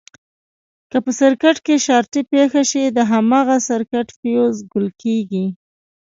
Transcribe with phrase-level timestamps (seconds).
[0.91, 5.45] که په سرکټ کې شارټي پېښه شي د هماغه سرکټ فیوز ګل کېږي.